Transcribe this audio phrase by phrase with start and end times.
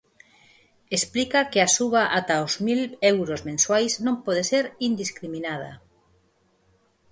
[0.97, 2.81] Explica que a suba ata os mil
[3.13, 5.75] euros mensuais non pode ser 'indiscriminada'.